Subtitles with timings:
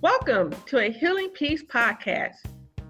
[0.00, 2.36] Welcome to a Healing Peace podcast.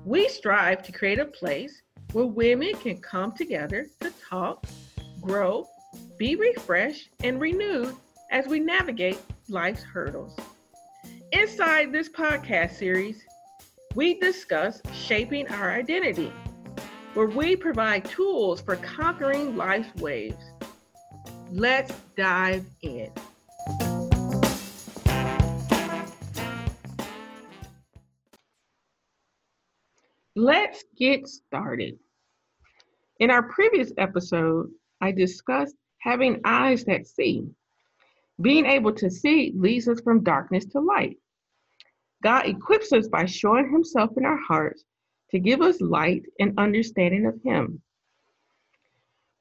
[0.05, 1.81] We strive to create a place
[2.13, 4.67] where women can come together to talk,
[5.21, 5.67] grow,
[6.19, 7.95] be refreshed, and renewed
[8.31, 9.19] as we navigate
[9.49, 10.37] life's hurdles.
[11.33, 13.23] Inside this podcast series,
[13.95, 16.33] we discuss shaping our identity,
[17.15, 20.45] where we provide tools for conquering life's waves.
[21.51, 23.11] Let's dive in.
[30.39, 31.99] Let's get started.
[33.19, 34.71] In our previous episode,
[35.01, 37.49] I discussed having eyes that see.
[38.41, 41.17] Being able to see leads us from darkness to light.
[42.23, 44.85] God equips us by showing Himself in our hearts
[45.33, 47.83] to give us light and understanding of Him.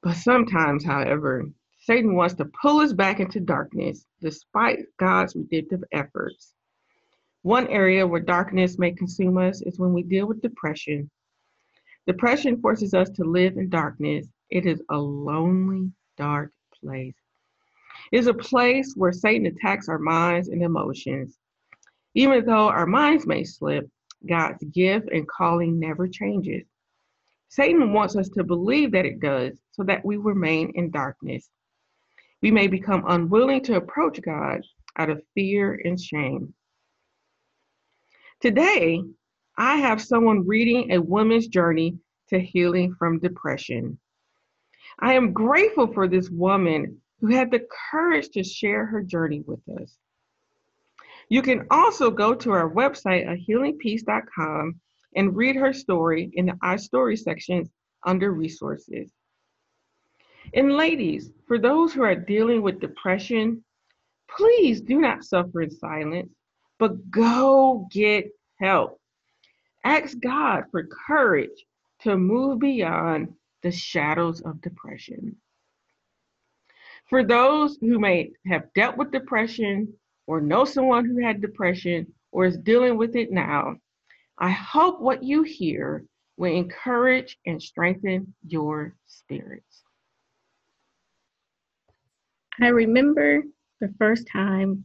[0.02, 1.44] But sometimes, however,
[1.82, 6.54] Satan wants to pull us back into darkness despite God's redemptive efforts.
[7.42, 11.08] One area where darkness may consume us is when we deal with depression.
[12.06, 14.26] Depression forces us to live in darkness.
[14.50, 17.14] It is a lonely, dark place.
[18.10, 21.38] It is a place where Satan attacks our minds and emotions.
[22.14, 23.88] Even though our minds may slip,
[24.26, 26.64] God's gift and calling never changes.
[27.48, 31.48] Satan wants us to believe that it does so that we remain in darkness.
[32.42, 34.62] We may become unwilling to approach God
[34.96, 36.54] out of fear and shame.
[38.40, 39.02] Today,
[39.56, 43.98] I have someone reading a woman's journey to healing from depression.
[45.00, 49.58] I am grateful for this woman who had the courage to share her journey with
[49.80, 49.96] us.
[51.28, 54.80] You can also go to our website at healingpeace.com
[55.16, 57.68] and read her story in the I Story section
[58.06, 59.10] under resources.
[60.54, 63.64] And ladies, for those who are dealing with depression,
[64.30, 66.37] please do not suffer in silence
[66.78, 69.00] but go get help.
[69.84, 71.64] Ask God for courage
[72.02, 75.36] to move beyond the shadows of depression.
[77.08, 79.92] For those who may have dealt with depression
[80.26, 83.76] or know someone who had depression or is dealing with it now,
[84.38, 86.04] I hope what you hear
[86.36, 89.82] will encourage and strengthen your spirits.
[92.60, 93.42] I remember
[93.80, 94.84] the first time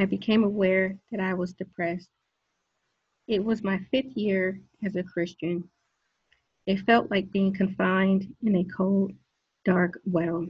[0.00, 2.08] I became aware that I was depressed.
[3.28, 5.68] It was my fifth year as a Christian.
[6.66, 9.12] It felt like being confined in a cold,
[9.66, 10.46] dark well.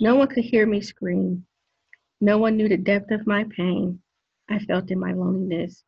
[0.00, 1.46] No one could hear me scream.
[2.20, 4.00] No one knew the depth of my pain
[4.50, 5.84] I felt in my loneliness.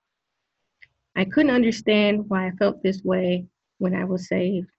[1.16, 4.70] I couldn't understand why I felt this way when I was saved.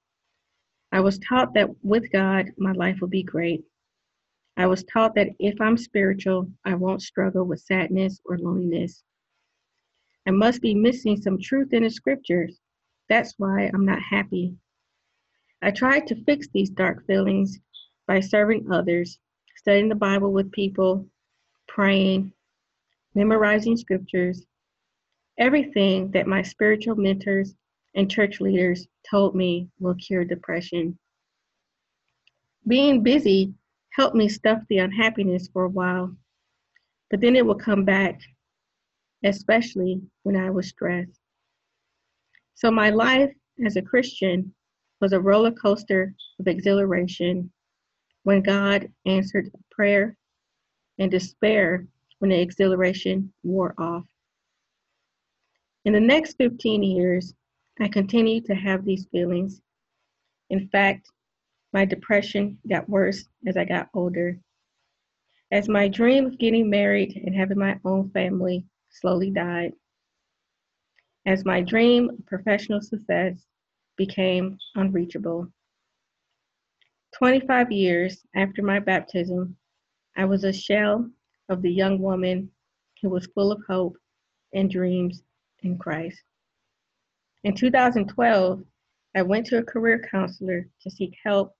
[0.93, 3.65] I was taught that with God, my life would be great.
[4.59, 9.05] I was taught that if I'm spiritual, I won't struggle with sadness or loneliness.
[10.27, 12.59] I must be missing some truth in the scriptures.
[13.07, 14.53] That's why I'm not happy.
[15.61, 17.57] I tried to fix these dark feelings
[18.05, 19.17] by serving others,
[19.55, 21.07] studying the Bible with people,
[21.69, 22.33] praying,
[23.15, 24.45] memorizing scriptures,
[25.37, 27.55] everything that my spiritual mentors
[27.95, 30.99] and church leaders told me will cure depression.
[32.67, 33.53] Being busy
[33.99, 36.09] helped me stuff the unhappiness for a while,
[37.11, 38.17] but then it would come back,
[39.25, 41.19] especially when I was stressed.
[42.55, 43.33] So my life
[43.65, 44.53] as a Christian
[45.01, 47.51] was a roller coaster of exhilaration
[48.23, 50.15] when God answered prayer
[50.97, 51.85] and despair
[52.19, 54.05] when the exhilaration wore off.
[55.83, 57.33] In the next 15 years,
[57.81, 59.59] I continued to have these feelings.
[60.51, 61.11] In fact,
[61.72, 64.40] my depression got worse as I got older.
[65.52, 69.74] As my dream of getting married and having my own family slowly died.
[71.25, 73.46] As my dream of professional success
[73.97, 75.52] became unreachable.
[77.18, 79.57] 25 years after my baptism,
[80.16, 81.09] I was a shell
[81.50, 82.51] of the young woman
[83.01, 83.98] who was full of hope
[84.54, 85.24] and dreams
[85.63, 86.22] in Christ.
[87.44, 88.63] In 2012,
[89.15, 91.56] I went to a career counselor to seek help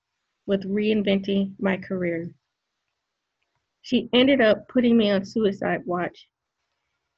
[0.50, 2.28] with reinventing my career.
[3.84, 6.28] She ended up putting me on suicide watch,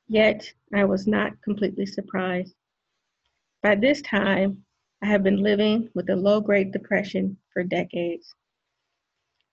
[0.10, 2.54] yet I was not completely surprised.
[3.64, 4.66] By this time,
[5.02, 8.36] I have been living with a low grade depression for decades.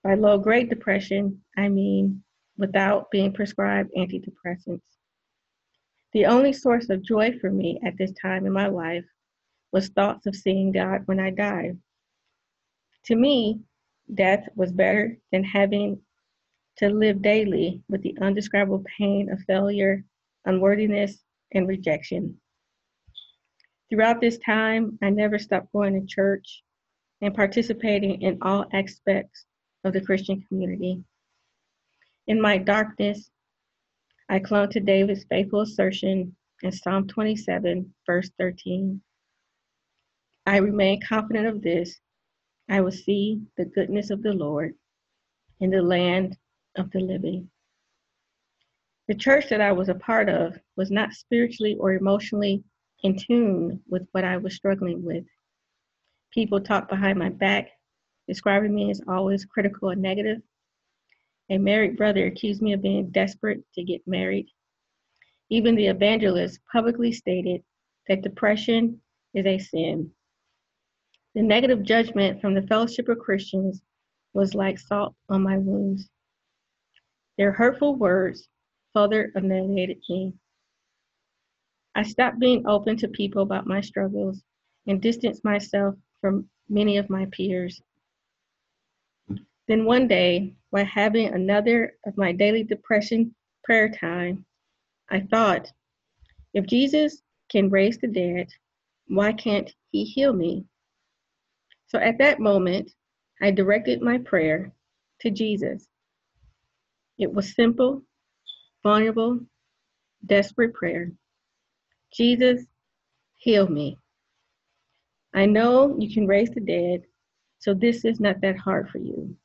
[0.03, 2.21] By low grade depression, I mean
[2.57, 4.81] without being prescribed antidepressants.
[6.11, 9.05] The only source of joy for me at this time in my life
[9.71, 11.79] was thoughts of seeing God when I died.
[13.05, 13.61] To me,
[14.13, 16.01] death was better than having
[16.77, 20.03] to live daily with the undescribable pain of failure,
[20.45, 21.23] unworthiness,
[21.53, 22.39] and rejection.
[23.89, 26.63] Throughout this time, I never stopped going to church
[27.21, 29.45] and participating in all aspects
[29.83, 31.03] of the Christian community.
[32.27, 33.29] In my darkness,
[34.29, 39.01] I clung to David's faithful assertion in Psalm 27, verse 13.
[40.45, 41.99] I remain confident of this
[42.69, 44.75] I will see the goodness of the Lord
[45.59, 46.37] in the land
[46.77, 47.49] of the living.
[49.07, 52.63] The church that I was a part of was not spiritually or emotionally
[53.03, 55.25] in tune with what I was struggling with.
[56.31, 57.71] People talked behind my back,
[58.27, 60.41] describing me as always critical and negative.
[61.49, 64.47] A married brother accused me of being desperate to get married.
[65.49, 67.63] Even the evangelist publicly stated
[68.07, 69.01] that depression
[69.33, 70.11] is a sin.
[71.35, 73.81] The negative judgment from the fellowship of Christians
[74.33, 76.09] was like salt on my wounds.
[77.37, 78.49] Their hurtful words
[78.93, 80.33] further annihilated me.
[81.95, 84.41] I stopped being open to people about my struggles
[84.87, 87.81] and distanced myself from many of my peers.
[89.67, 94.45] Then one day, while having another of my daily depression prayer time,
[95.09, 95.71] I thought,
[96.53, 98.49] if Jesus can raise the dead,
[99.07, 100.65] why can't he heal me?
[101.89, 102.91] So at that moment,
[103.41, 104.71] I directed my prayer
[105.21, 105.87] to Jesus.
[107.17, 108.03] It was simple,
[108.83, 109.39] vulnerable,
[110.25, 111.11] desperate prayer.
[112.13, 112.63] Jesus,
[113.35, 113.97] heal me.
[115.33, 117.03] I know you can raise the dead,
[117.59, 119.35] so this is not that hard for you.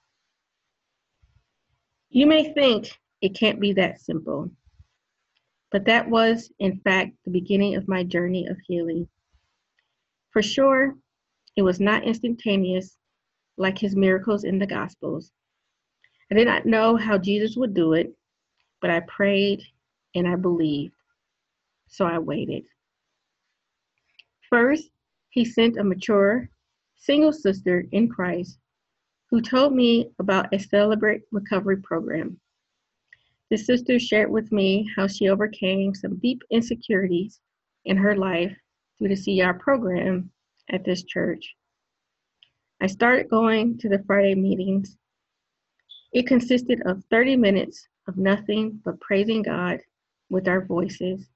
[2.11, 4.51] You may think it can't be that simple,
[5.73, 9.09] but that was, in fact, the beginning of my journey of healing.
[10.31, 10.95] For sure,
[11.57, 12.99] it was not instantaneous
[13.57, 15.33] like his miracles in the Gospels.
[16.31, 18.13] I did not know how Jesus would do it,
[18.81, 19.63] but I prayed
[20.15, 20.95] and I believed.
[21.87, 22.65] So I waited.
[24.49, 24.91] First,
[25.31, 26.49] he sent a mature
[26.97, 28.59] single sister in Christ
[29.31, 32.41] who told me about a Celebrate Recovery program.
[33.51, 37.41] The sister shared with me how she overcame some deep insecurities
[37.85, 38.57] in her life
[38.99, 40.31] through the CR program
[40.71, 41.55] at this church.
[42.81, 44.97] I started going to the Friday meetings.
[46.13, 49.81] It consisted of 30 minutes of nothing but praising God
[50.31, 51.27] with our voices.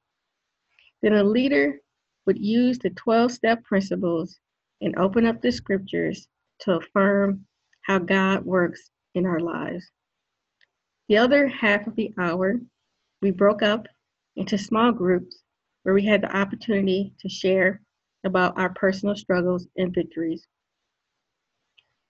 [1.02, 1.80] Then a leader
[2.26, 4.38] would use the 12 step principles
[4.80, 6.28] and open up the scriptures
[6.60, 7.46] to affirm
[7.82, 9.90] how God works in our lives.
[11.08, 12.60] The other half of the hour,
[13.22, 13.86] we broke up
[14.36, 15.42] into small groups
[15.82, 17.80] where we had the opportunity to share
[18.24, 20.46] about our personal struggles and victories.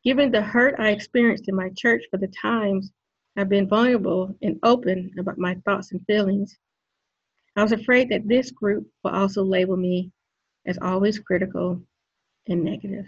[0.05, 2.93] Given the hurt I experienced in my church for the times
[3.37, 6.59] I've been vulnerable and open about my thoughts and feelings,
[7.57, 10.13] I was afraid that this group will also label me
[10.67, 11.83] as always critical
[12.47, 13.07] and negative.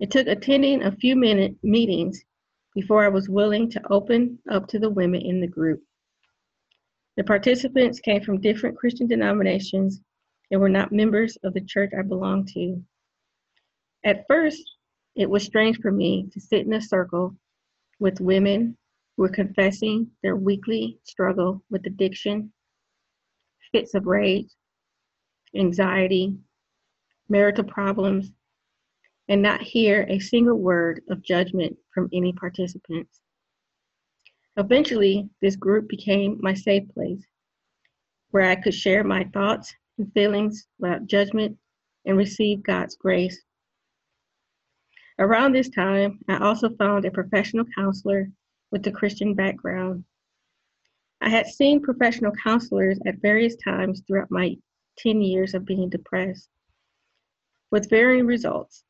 [0.00, 2.24] It took attending a few minute meetings
[2.74, 5.82] before I was willing to open up to the women in the group.
[7.16, 10.00] The participants came from different Christian denominations
[10.50, 12.82] and were not members of the church I belonged to.
[14.04, 14.62] At first,
[15.14, 17.36] it was strange for me to sit in a circle
[17.98, 18.76] with women
[19.16, 22.52] who were confessing their weekly struggle with addiction
[23.72, 24.50] fits of rage,
[25.54, 26.36] anxiety,
[27.28, 28.32] marital problems,
[29.28, 33.20] and not hear a single word of judgment from any participants.
[34.56, 37.24] Eventually, this group became my safe place
[38.30, 41.56] where I could share my thoughts and feelings without judgment
[42.04, 43.40] and receive God's grace.
[45.18, 48.30] Around this time, I also found a professional counselor
[48.72, 50.04] with a Christian background
[51.22, 54.56] I had seen professional counselors at various times throughout my
[54.98, 56.48] 10 years of being depressed,
[57.70, 58.84] with varying results.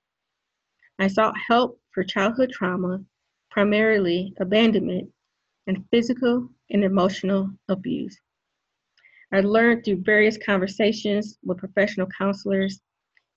[1.00, 3.05] I sought help for childhood trauma,
[3.50, 5.12] primarily abandonment,
[5.67, 8.17] and physical and emotional abuse.
[9.33, 12.81] I learned through various conversations with professional counselors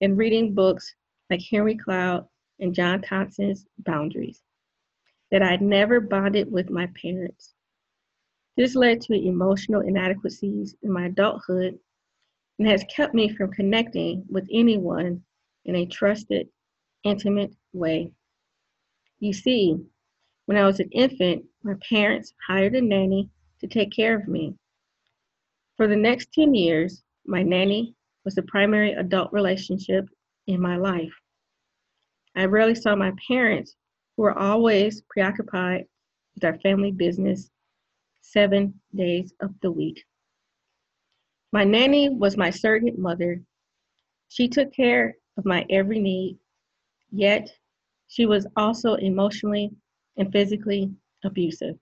[0.02, 0.96] and reading books
[1.30, 2.28] like Henry Cloud
[2.60, 4.42] and John Townsend's Boundaries
[5.32, 7.54] that I'd never bonded with my parents.
[8.56, 11.80] This led to emotional inadequacies in my adulthood
[12.60, 15.24] and has kept me from connecting with anyone
[15.66, 16.48] in a trusted,
[17.04, 18.12] intimate way.
[19.20, 19.78] You see,
[20.46, 24.56] when I was an infant, my parents hired a nanny to take care of me.
[25.84, 30.08] For the next 10 years, my nanny was the primary adult relationship
[30.48, 31.12] in my life.
[32.38, 33.76] I rarely saw my parents,
[34.16, 35.84] who were always preoccupied
[36.36, 37.50] with our family business
[38.22, 40.02] seven days of the week.
[41.52, 43.42] My nanny was my surrogate mother.
[44.30, 46.40] She took care of my every need,
[47.12, 47.50] yet
[48.08, 49.70] she was also emotionally
[50.16, 50.94] and physically
[51.26, 51.78] abusive.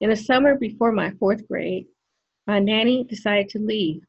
[0.00, 1.86] In the summer before my fourth grade,
[2.46, 4.02] my nanny decided to leave.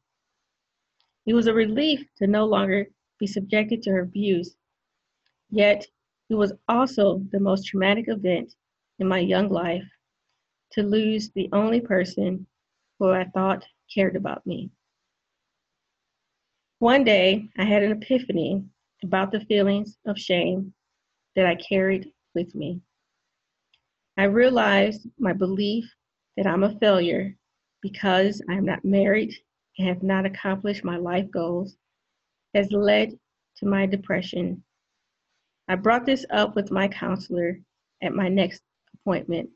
[1.26, 2.88] It was a relief to no longer
[3.18, 4.56] be subjected to her abuse,
[5.50, 5.86] yet
[6.28, 8.54] it was also the most traumatic event
[8.98, 9.84] in my young life
[10.72, 12.46] to lose the only person
[12.98, 14.70] who I thought cared about me.
[16.80, 18.64] One day, I had an epiphany
[19.02, 20.74] about the feelings of shame
[21.36, 22.80] that I carried with me.
[24.16, 25.84] I realized my belief
[26.36, 27.36] that I'm a failure
[27.84, 29.34] because I am not married
[29.78, 31.76] and have not accomplished my life goals
[32.54, 33.10] has led
[33.58, 34.64] to my depression.
[35.68, 37.60] I brought this up with my counselor
[38.02, 38.62] at my next
[38.94, 39.50] appointment.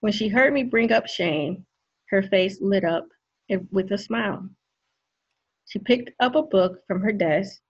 [0.00, 1.66] When she heard me bring up shame,
[2.08, 3.06] her face lit up
[3.70, 4.48] with a smile.
[5.66, 7.60] She picked up a book from her desk.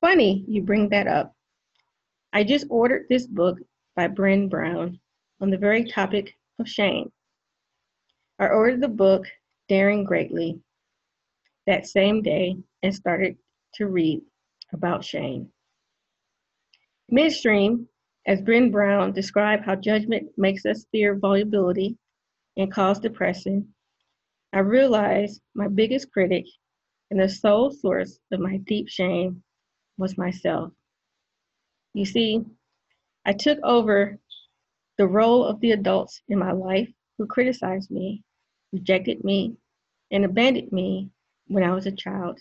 [0.00, 1.34] Funny you bring that up.
[2.32, 3.58] I just ordered this book
[3.96, 4.98] by Brené Brown
[5.42, 7.12] on the very topic of shame.
[8.38, 9.26] I ordered the book
[9.68, 10.60] Daring Greatly
[11.66, 13.36] that same day and started
[13.74, 14.22] to read
[14.72, 15.50] about shame.
[17.08, 17.88] Midstream,
[18.26, 21.96] as Brené Brown described how judgment makes us fear vulnerability
[22.56, 23.72] and cause depression,
[24.52, 26.44] I realized my biggest critic
[27.10, 29.42] and the sole source of my deep shame
[29.96, 30.72] was myself.
[31.92, 32.44] You see,
[33.24, 34.18] I took over
[34.98, 38.22] the role of the adults in my life who criticized me,
[38.72, 39.56] rejected me,
[40.10, 41.10] and abandoned me
[41.46, 42.40] when I was a child.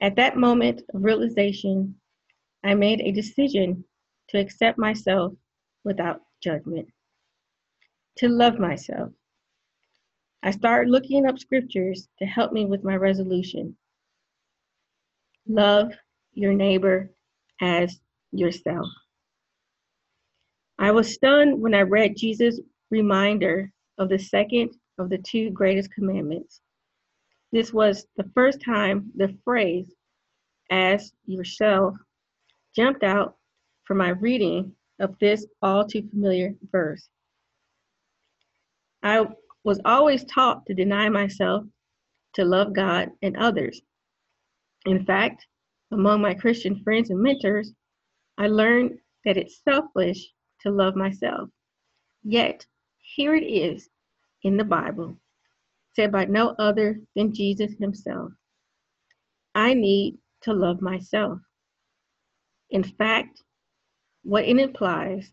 [0.00, 1.94] At that moment of realization,
[2.64, 3.84] I made a decision
[4.28, 5.32] to accept myself
[5.84, 6.88] without judgment,
[8.16, 9.12] to love myself.
[10.42, 13.76] I started looking up scriptures to help me with my resolution.
[15.46, 15.92] Love
[16.34, 17.10] your neighbor
[17.60, 18.00] as
[18.32, 18.88] yourself.
[20.78, 22.58] I was stunned when I read Jesus'
[22.92, 26.60] reminder of the second of the two greatest commandments.
[27.50, 29.92] This was the first time the phrase,
[30.70, 31.96] as yourself,
[32.76, 33.36] jumped out
[33.84, 37.08] from my reading of this all too familiar verse.
[39.02, 39.26] I
[39.64, 41.64] was always taught to deny myself
[42.34, 43.80] to love God and others.
[44.86, 45.46] In fact,
[45.92, 47.72] among my Christian friends and mentors,
[48.38, 51.48] I learned that it's selfish to love myself.
[52.22, 52.66] Yet,
[53.14, 53.88] here it is
[54.42, 55.16] in the Bible,
[55.94, 58.32] said by no other than Jesus himself.
[59.54, 61.38] I need to love myself.
[62.70, 63.42] In fact,
[64.22, 65.30] what it implies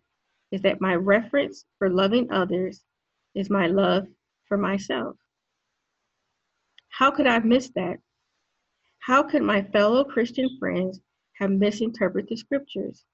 [0.51, 2.83] is that my reference for loving others
[3.33, 4.07] is my love
[4.48, 5.15] for myself.
[6.89, 7.98] How could I have missed that?
[9.00, 11.00] How could my fellow Christian friends
[11.36, 13.05] have misinterpreted the scriptures?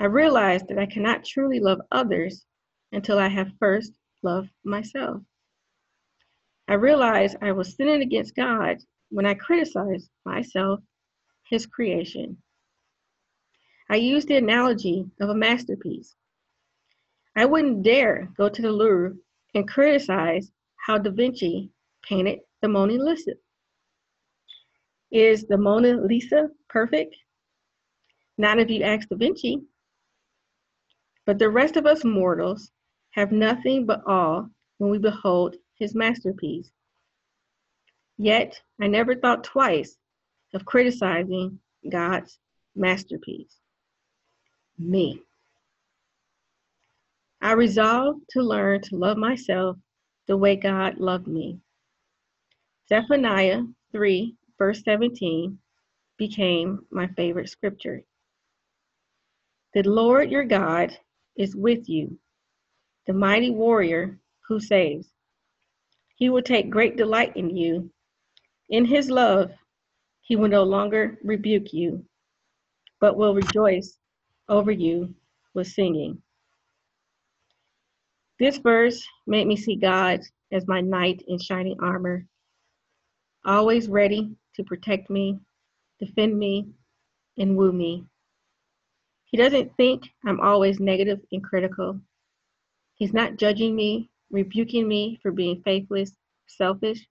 [0.00, 2.44] I realized that I cannot truly love others
[2.92, 3.92] until I have first
[4.22, 5.22] loved myself.
[6.68, 8.78] I realized I was sinning against God
[9.10, 10.80] when I criticized myself,
[11.48, 12.36] His creation.
[13.90, 16.14] I used the analogy of a masterpiece.
[17.36, 19.16] I wouldn't dare go to the Louvre
[19.54, 21.70] and criticize how Da Vinci
[22.02, 23.32] painted the Mona Lisa.
[25.10, 27.16] Is the Mona Lisa perfect?
[28.36, 29.62] Not if you ask Da Vinci.
[31.24, 32.70] But the rest of us mortals
[33.18, 34.44] have nothing but awe
[34.78, 36.70] when we behold his masterpiece.
[38.16, 39.96] Yet I never thought twice
[40.54, 41.58] of criticizing
[41.88, 42.38] God's
[42.76, 43.58] masterpiece
[44.78, 45.20] me.
[47.40, 49.76] I resolved to learn to love myself
[50.28, 51.58] the way God loved me.
[52.88, 55.58] Zephaniah 3, verse 17,
[56.16, 58.02] became my favorite scripture.
[59.74, 60.96] The Lord your God
[61.36, 62.18] is with you,
[63.08, 65.08] the mighty warrior who saves.
[66.16, 67.90] He will take great delight in you.
[68.68, 69.50] In his love,
[70.20, 72.04] he will no longer rebuke you,
[73.00, 73.96] but will rejoice
[74.50, 75.14] over you
[75.54, 76.20] with singing.
[78.38, 80.20] This verse made me see God
[80.52, 82.26] as my knight in shining armor,
[83.46, 85.38] always ready to protect me,
[85.98, 86.68] defend me,
[87.38, 88.04] and woo me.
[89.24, 92.02] He doesn't think I'm always negative and critical.
[92.98, 96.12] He's not judging me, rebuking me for being faithless,
[96.46, 97.06] selfish,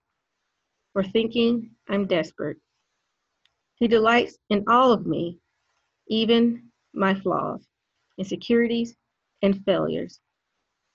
[0.93, 2.57] or thinking I'm desperate.
[3.75, 5.39] He delights in all of me,
[6.07, 7.65] even my flaws.
[8.17, 8.95] insecurities,
[9.43, 10.19] and failures.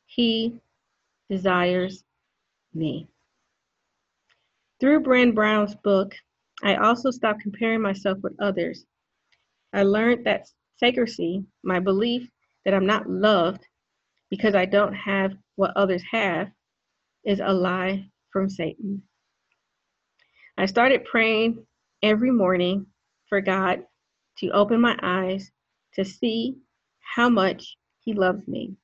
[0.07, 0.61] He
[1.31, 2.05] desires
[2.75, 3.09] me.
[4.81, 6.15] Through Brené Brown's book,
[6.65, 8.85] I also stopped comparing myself with others.
[9.73, 12.29] I learned that scarcity, my belief
[12.65, 13.67] that I'm not loved
[14.33, 16.51] because I don't have what others have,
[17.23, 19.03] is a lie from Satan.
[20.57, 21.67] I started praying
[22.03, 22.87] every morning
[23.29, 23.85] for God
[24.39, 25.51] to open my eyes
[25.97, 26.57] to see
[27.15, 28.75] how much He loves me.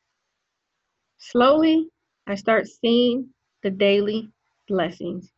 [1.17, 1.89] Slowly,
[2.27, 3.31] I start seeing
[3.63, 4.29] the daily
[4.69, 5.33] blessings.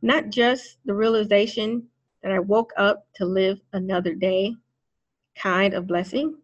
[0.00, 1.88] Not just the realization
[2.22, 4.54] that I woke up to live another day,
[5.36, 6.36] kind of blessing,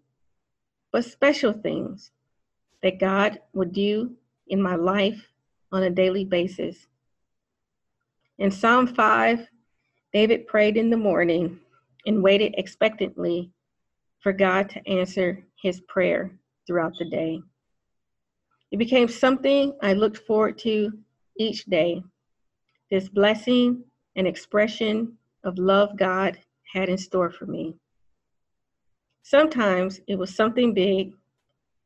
[0.90, 2.10] but special things
[2.82, 4.12] that God would do
[4.48, 5.20] in my life
[5.72, 6.86] on a daily basis.
[8.38, 9.46] In Psalm 5,
[10.12, 11.58] David prayed in the morning
[12.06, 13.50] and waited expectantly
[14.20, 16.32] for God to answer his prayer
[16.66, 17.40] throughout the day.
[18.70, 20.92] It became something I looked forward to
[21.38, 22.02] each day.
[22.90, 23.84] This blessing
[24.16, 26.38] and expression of love God
[26.72, 27.74] had in store for me.
[29.22, 31.12] Sometimes it was something big,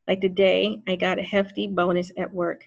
[0.07, 2.65] like the day I got a hefty bonus at work.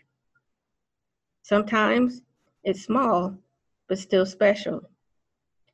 [1.43, 2.23] Sometimes
[2.64, 3.37] it's small,
[3.88, 4.88] but still special.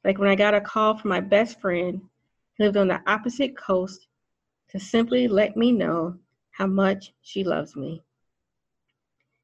[0.04, 2.02] Like when I got a call from my best friend
[2.58, 4.06] who lived on the opposite coast
[4.70, 6.18] to simply let me know
[6.50, 8.02] how much she loves me.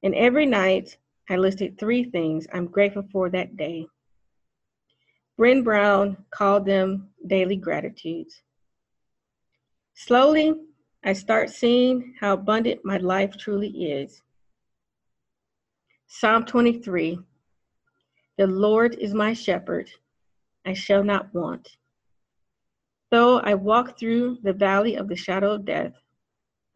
[0.02, 0.96] And every night,
[1.30, 3.86] I listed three things I'm grateful for that day.
[5.38, 8.42] Brené Brown called them daily gratitudes.
[9.94, 10.54] Slowly,
[11.04, 14.20] I start seeing how abundant my life truly is.
[16.08, 17.18] Psalm 23
[18.36, 19.88] The Lord is my shepherd,
[20.66, 21.76] I shall not want.
[23.10, 25.94] Though I walk through the valley of the shadow of death,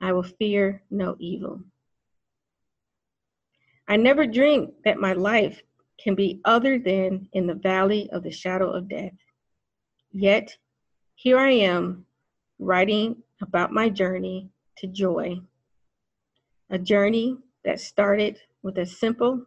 [0.01, 1.61] I will fear no evil.
[3.89, 5.63] I never dreamed that my life
[6.03, 9.13] can be other than in the valley of the shadow of death.
[10.13, 10.57] Yet,
[11.17, 12.07] here I am
[12.59, 15.41] writing about my journey to joy,
[16.71, 19.45] a journey that started with a simple,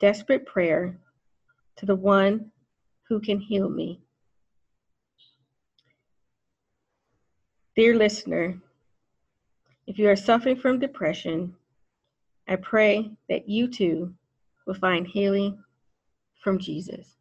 [0.00, 0.98] desperate prayer
[1.76, 2.50] to the one
[3.08, 4.00] who can heal me.
[7.76, 8.60] Dear listener,
[9.86, 11.54] if you are suffering from depression,
[12.46, 14.14] I pray that you too
[14.66, 15.58] will find healing
[16.42, 17.16] from Jesus.